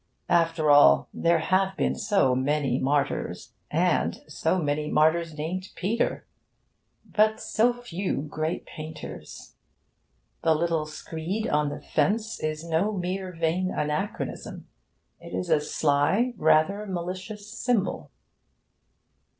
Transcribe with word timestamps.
After 0.29 0.71
all, 0.71 1.09
there 1.13 1.37
have 1.37 1.77
been 1.77 1.93
so 1.93 2.33
many 2.33 2.79
martyrs 2.79 3.53
and 3.69 4.19
so 4.27 4.57
many 4.57 4.89
martyrs 4.89 5.37
named 5.37 5.69
Peter 5.75 6.25
but 7.05 7.39
so 7.39 7.71
few 7.71 8.23
great 8.23 8.65
painters. 8.65 9.53
The 10.41 10.55
little 10.55 10.87
screed 10.87 11.47
on 11.47 11.69
the 11.69 11.81
fence 11.81 12.39
is 12.39 12.67
no 12.67 12.91
mere 12.91 13.31
vain 13.31 13.69
anachronism. 13.71 14.67
It 15.19 15.35
is 15.35 15.51
a 15.51 15.61
sly, 15.61 16.33
rather 16.35 16.87
malicious 16.87 17.47
symbol. 17.51 18.09